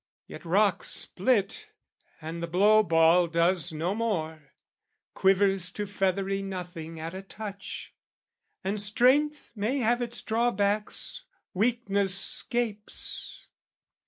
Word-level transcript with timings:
"Yet 0.25 0.45
rocks 0.45 0.87
split, 0.89 1.69
and 2.19 2.41
the 2.41 2.47
blow 2.47 2.81
ball 2.81 3.27
does 3.27 3.71
no 3.71 3.93
more, 3.93 4.53
"Quivers 5.13 5.69
to 5.73 5.85
feathery 5.85 6.41
nothing 6.41 6.99
at 6.99 7.13
a 7.13 7.21
touch; 7.21 7.93
"And 8.63 8.81
strength 8.81 9.51
may 9.55 9.77
have 9.77 10.01
its 10.01 10.23
drawback, 10.23 10.89
weakness 11.53 12.15
scapes." 12.17 13.47